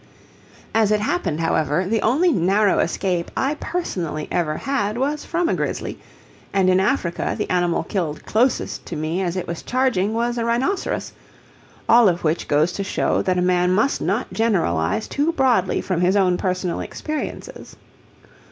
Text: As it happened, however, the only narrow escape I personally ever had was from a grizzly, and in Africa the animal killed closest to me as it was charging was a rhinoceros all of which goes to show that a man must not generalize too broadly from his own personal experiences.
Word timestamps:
As 0.73 0.89
it 0.91 0.99
happened, 0.99 1.41
however, 1.41 1.85
the 1.87 2.01
only 2.01 2.31
narrow 2.31 2.79
escape 2.79 3.29
I 3.37 3.53
personally 3.59 4.27
ever 4.31 4.57
had 4.57 4.97
was 4.97 5.25
from 5.25 5.47
a 5.47 5.53
grizzly, 5.53 5.99
and 6.51 6.71
in 6.71 6.79
Africa 6.79 7.35
the 7.37 7.47
animal 7.51 7.83
killed 7.83 8.25
closest 8.25 8.83
to 8.87 8.95
me 8.95 9.21
as 9.21 9.35
it 9.37 9.47
was 9.47 9.61
charging 9.61 10.15
was 10.15 10.39
a 10.39 10.43
rhinoceros 10.45 11.13
all 11.87 12.09
of 12.09 12.23
which 12.23 12.47
goes 12.47 12.71
to 12.71 12.83
show 12.83 13.21
that 13.21 13.37
a 13.37 13.43
man 13.43 13.73
must 13.73 14.01
not 14.01 14.33
generalize 14.33 15.07
too 15.07 15.33
broadly 15.33 15.81
from 15.81 16.01
his 16.01 16.15
own 16.15 16.35
personal 16.35 16.79
experiences. 16.79 17.75